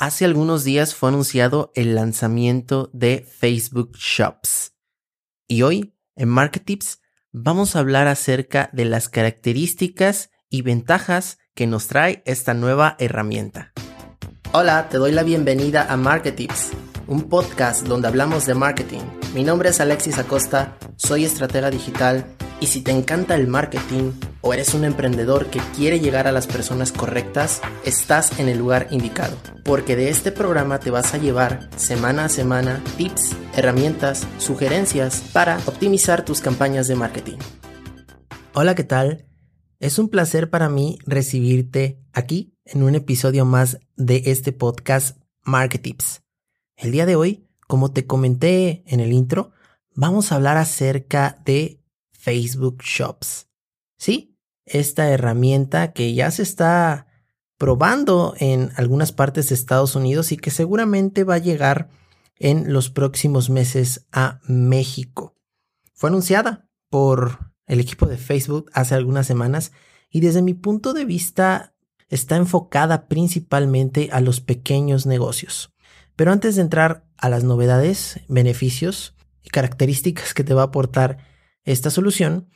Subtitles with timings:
[0.00, 4.72] hace algunos días fue anunciado el lanzamiento de Facebook Shops.
[5.46, 11.66] Y hoy, en Market Tips, vamos a hablar acerca de las características y ventajas que
[11.66, 13.72] nos trae esta nueva herramienta.
[14.52, 16.70] Hola, te doy la bienvenida a Market Tips,
[17.06, 19.02] un podcast donde hablamos de marketing.
[19.34, 22.24] Mi nombre es Alexis Acosta, soy estratega digital
[22.58, 24.12] y si te encanta el marketing
[24.42, 28.88] o eres un emprendedor que quiere llegar a las personas correctas, estás en el lugar
[28.90, 29.36] indicado.
[29.64, 35.58] Porque de este programa te vas a llevar semana a semana tips, herramientas, sugerencias para
[35.66, 37.38] optimizar tus campañas de marketing.
[38.54, 39.26] Hola, ¿qué tal?
[39.78, 45.82] Es un placer para mí recibirte aquí en un episodio más de este podcast Market
[45.82, 46.22] Tips.
[46.76, 49.52] El día de hoy, como te comenté en el intro,
[49.94, 53.48] vamos a hablar acerca de Facebook Shops.
[53.96, 54.29] Sí,
[54.70, 57.06] esta herramienta que ya se está
[57.58, 61.90] probando en algunas partes de Estados Unidos y que seguramente va a llegar
[62.36, 65.34] en los próximos meses a México.
[65.92, 69.72] Fue anunciada por el equipo de Facebook hace algunas semanas
[70.08, 71.74] y desde mi punto de vista
[72.08, 75.72] está enfocada principalmente a los pequeños negocios.
[76.16, 81.18] Pero antes de entrar a las novedades, beneficios y características que te va a aportar
[81.64, 82.48] esta solución,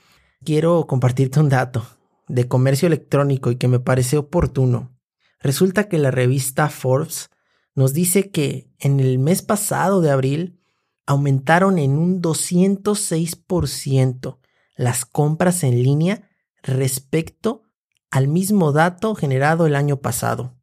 [0.45, 1.87] quiero compartirte un dato
[2.28, 4.97] de comercio electrónico y que me parece oportuno.
[5.41, 7.28] Resulta que la revista Forbes
[7.75, 10.58] nos dice que en el mes pasado de abril
[11.06, 14.39] aumentaron en un 206%
[14.77, 16.31] las compras en línea
[16.62, 17.64] respecto
[18.11, 20.55] al mismo dato generado el año pasado.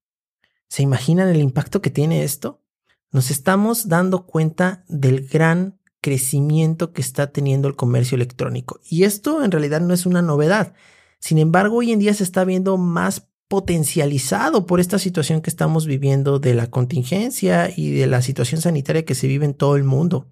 [0.68, 2.62] ¿Se imaginan el impacto que tiene esto?
[3.12, 8.80] Nos estamos dando cuenta del gran crecimiento que está teniendo el comercio electrónico.
[8.90, 10.73] Y esto en realidad no es una novedad.
[11.22, 15.86] Sin embargo, hoy en día se está viendo más potencializado por esta situación que estamos
[15.86, 19.84] viviendo de la contingencia y de la situación sanitaria que se vive en todo el
[19.84, 20.28] mundo.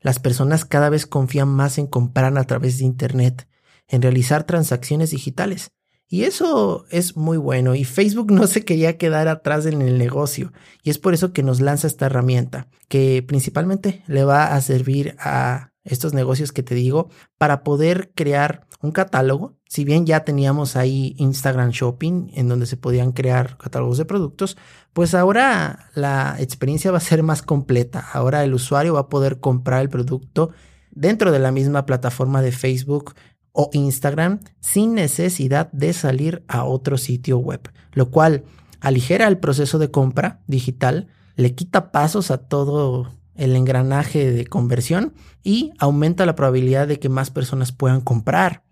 [0.00, 3.46] Las personas cada vez confían más en comprar a través de Internet,
[3.88, 5.70] en realizar transacciones digitales.
[6.08, 10.52] Y eso es muy bueno y Facebook no se quería quedar atrás en el negocio
[10.82, 15.16] y es por eso que nos lanza esta herramienta que principalmente le va a servir
[15.18, 19.56] a estos negocios que te digo para poder crear un catálogo.
[19.68, 24.56] Si bien ya teníamos ahí Instagram Shopping en donde se podían crear catálogos de productos,
[24.92, 28.06] pues ahora la experiencia va a ser más completa.
[28.12, 30.50] Ahora el usuario va a poder comprar el producto
[30.90, 33.14] dentro de la misma plataforma de Facebook
[33.52, 38.44] o Instagram sin necesidad de salir a otro sitio web, lo cual
[38.80, 45.14] aligera el proceso de compra digital, le quita pasos a todo el engranaje de conversión
[45.42, 48.62] y aumenta la probabilidad de que más personas puedan comprar.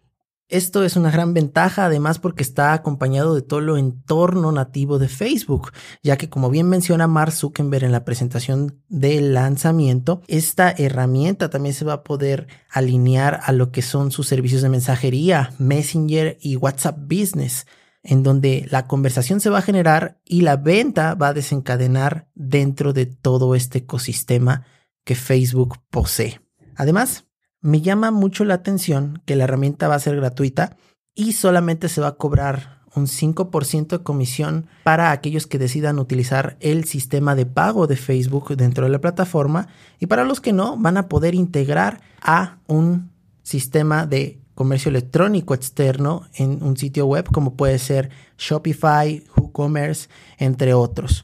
[0.50, 5.06] Esto es una gran ventaja además porque está acompañado de todo lo entorno nativo de
[5.06, 5.70] Facebook,
[6.02, 11.72] ya que como bien menciona Mark Zuckerberg en la presentación del lanzamiento, esta herramienta también
[11.72, 16.56] se va a poder alinear a lo que son sus servicios de mensajería, Messenger y
[16.56, 17.66] WhatsApp Business,
[18.02, 22.92] en donde la conversación se va a generar y la venta va a desencadenar dentro
[22.92, 24.64] de todo este ecosistema
[25.04, 26.40] que Facebook posee.
[26.76, 27.26] Además,
[27.60, 30.76] me llama mucho la atención que la herramienta va a ser gratuita
[31.14, 36.56] y solamente se va a cobrar un 5% de comisión para aquellos que decidan utilizar
[36.60, 39.68] el sistema de pago de Facebook dentro de la plataforma
[39.98, 43.10] y para los que no van a poder integrar a un
[43.42, 50.74] sistema de comercio electrónico externo en un sitio web como puede ser Shopify, WooCommerce, entre
[50.74, 51.22] otros.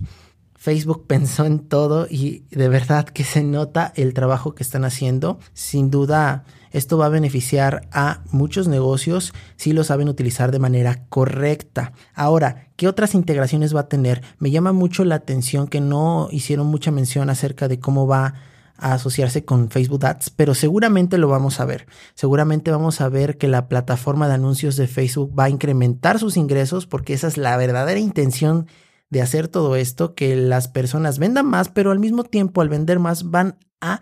[0.55, 5.39] Facebook pensó en todo y de verdad que se nota el trabajo que están haciendo.
[5.53, 11.05] Sin duda, esto va a beneficiar a muchos negocios si lo saben utilizar de manera
[11.11, 11.93] correcta.
[12.15, 14.23] Ahora, ¿qué otras integraciones va a tener?
[14.39, 18.35] Me llama mucho la atención que no hicieron mucha mención acerca de cómo va a
[18.79, 21.87] asociarse con Facebook Ads, pero seguramente lo vamos a ver.
[22.15, 26.37] Seguramente vamos a ver que la plataforma de anuncios de Facebook va a incrementar sus
[26.37, 28.67] ingresos porque esa es la verdadera intención
[29.11, 32.99] de hacer todo esto, que las personas vendan más, pero al mismo tiempo al vender
[32.99, 34.01] más van a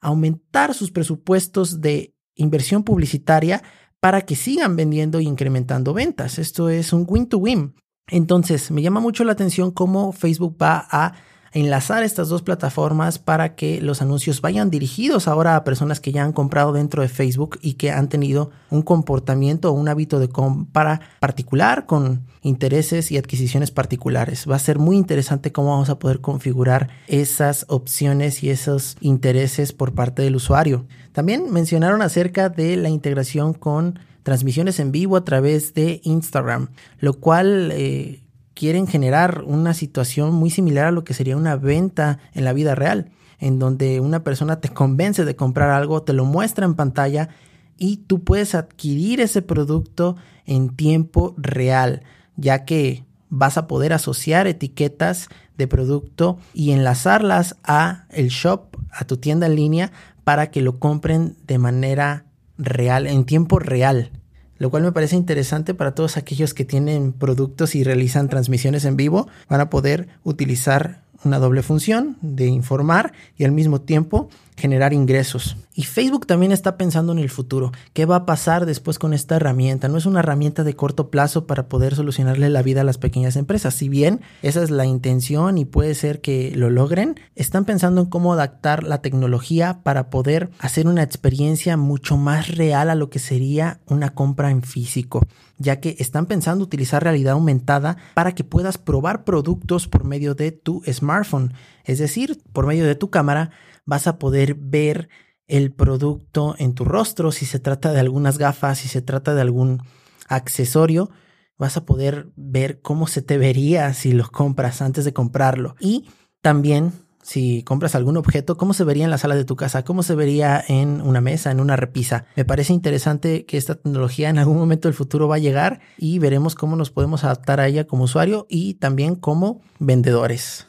[0.00, 3.62] aumentar sus presupuestos de inversión publicitaria
[4.00, 6.38] para que sigan vendiendo e incrementando ventas.
[6.38, 7.74] Esto es un win-to-win.
[8.06, 11.14] Entonces, me llama mucho la atención cómo Facebook va a
[11.52, 16.24] enlazar estas dos plataformas para que los anuncios vayan dirigidos ahora a personas que ya
[16.24, 20.28] han comprado dentro de Facebook y que han tenido un comportamiento o un hábito de
[20.28, 24.46] compra particular con intereses y adquisiciones particulares.
[24.48, 29.72] Va a ser muy interesante cómo vamos a poder configurar esas opciones y esos intereses
[29.72, 30.86] por parte del usuario.
[31.12, 36.68] También mencionaron acerca de la integración con transmisiones en vivo a través de Instagram,
[37.00, 37.70] lo cual...
[37.72, 38.22] Eh,
[38.58, 42.74] quieren generar una situación muy similar a lo que sería una venta en la vida
[42.74, 47.28] real, en donde una persona te convence de comprar algo, te lo muestra en pantalla
[47.76, 52.02] y tú puedes adquirir ese producto en tiempo real,
[52.34, 59.04] ya que vas a poder asociar etiquetas de producto y enlazarlas a el shop, a
[59.04, 59.92] tu tienda en línea
[60.24, 62.24] para que lo compren de manera
[62.56, 64.10] real, en tiempo real.
[64.58, 68.96] Lo cual me parece interesante para todos aquellos que tienen productos y realizan transmisiones en
[68.96, 69.28] vivo.
[69.48, 74.28] Van a poder utilizar una doble función de informar y al mismo tiempo
[74.58, 75.56] generar ingresos.
[75.74, 77.72] Y Facebook también está pensando en el futuro.
[77.92, 79.88] ¿Qué va a pasar después con esta herramienta?
[79.88, 83.36] No es una herramienta de corto plazo para poder solucionarle la vida a las pequeñas
[83.36, 83.74] empresas.
[83.74, 88.08] Si bien esa es la intención y puede ser que lo logren, están pensando en
[88.08, 93.20] cómo adaptar la tecnología para poder hacer una experiencia mucho más real a lo que
[93.20, 95.26] sería una compra en físico
[95.58, 100.52] ya que están pensando utilizar realidad aumentada para que puedas probar productos por medio de
[100.52, 101.52] tu smartphone.
[101.84, 103.50] Es decir, por medio de tu cámara
[103.88, 105.08] vas a poder ver
[105.46, 109.40] el producto en tu rostro, si se trata de algunas gafas, si se trata de
[109.40, 109.82] algún
[110.28, 111.08] accesorio,
[111.56, 115.74] vas a poder ver cómo se te vería si lo compras antes de comprarlo.
[115.80, 116.06] Y
[116.42, 116.92] también
[117.22, 120.14] si compras algún objeto, cómo se vería en la sala de tu casa, cómo se
[120.14, 122.26] vería en una mesa, en una repisa.
[122.36, 126.18] Me parece interesante que esta tecnología en algún momento del futuro va a llegar y
[126.18, 130.66] veremos cómo nos podemos adaptar a ella como usuario y también como vendedores.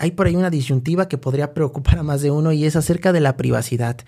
[0.00, 3.12] Hay por ahí una disyuntiva que podría preocupar a más de uno y es acerca
[3.12, 3.98] de la privacidad.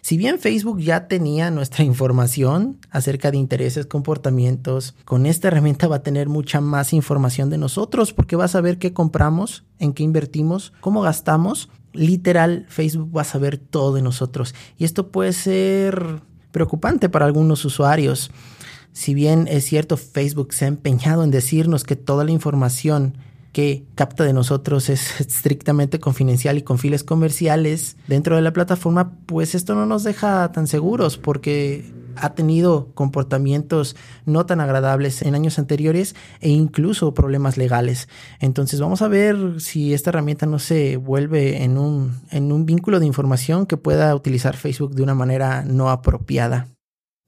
[0.00, 5.96] Si bien Facebook ya tenía nuestra información acerca de intereses, comportamientos, con esta herramienta va
[5.96, 10.04] a tener mucha más información de nosotros porque va a saber qué compramos, en qué
[10.04, 11.68] invertimos, cómo gastamos.
[11.92, 14.54] Literal, Facebook va a saber todo de nosotros.
[14.78, 18.30] Y esto puede ser preocupante para algunos usuarios.
[18.94, 23.18] Si bien es cierto, Facebook se ha empeñado en decirnos que toda la información
[23.52, 29.12] que capta de nosotros es estrictamente confidencial y con fines comerciales dentro de la plataforma,
[29.26, 33.96] pues esto no nos deja tan seguros porque ha tenido comportamientos
[34.26, 38.08] no tan agradables en años anteriores e incluso problemas legales.
[38.40, 43.00] Entonces vamos a ver si esta herramienta no se vuelve en un, en un vínculo
[43.00, 46.71] de información que pueda utilizar Facebook de una manera no apropiada.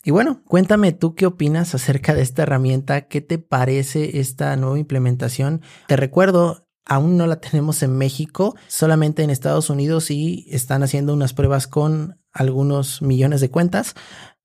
[0.04, 4.78] Y bueno, cuéntame tú qué opinas acerca de esta herramienta, qué te parece esta nueva
[4.78, 5.62] implementación.
[5.88, 11.14] Te recuerdo, aún no la tenemos en México, solamente en Estados Unidos y están haciendo
[11.14, 13.94] unas pruebas con algunos millones de cuentas,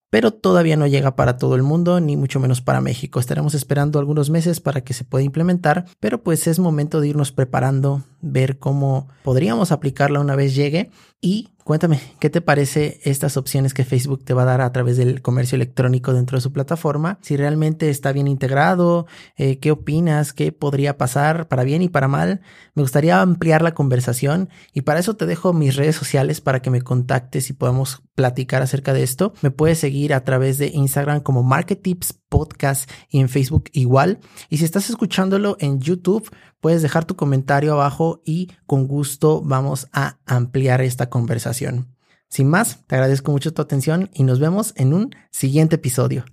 [0.09, 3.19] pero todavía no llega para todo el mundo, ni mucho menos para México.
[3.19, 7.31] Estaremos esperando algunos meses para que se pueda implementar, pero pues es momento de irnos
[7.31, 13.75] preparando, ver cómo podríamos aplicarla una vez llegue y Cuéntame, ¿qué te parece estas opciones
[13.75, 17.19] que Facebook te va a dar a través del comercio electrónico dentro de su plataforma?
[17.21, 19.05] Si realmente está bien integrado,
[19.37, 20.33] eh, ¿qué opinas?
[20.33, 22.41] ¿Qué podría pasar para bien y para mal?
[22.73, 26.71] Me gustaría ampliar la conversación y para eso te dejo mis redes sociales para que
[26.71, 29.33] me contactes y podamos platicar acerca de esto.
[29.43, 34.19] Me puedes seguir a través de Instagram como Market Tips Podcast y en Facebook igual.
[34.49, 36.29] Y si estás escuchándolo en YouTube,
[36.61, 41.87] puedes dejar tu comentario abajo y con gusto vamos a ampliar esta conversación.
[42.29, 46.25] Sin más, te agradezco mucho tu atención y nos vemos en un siguiente episodio.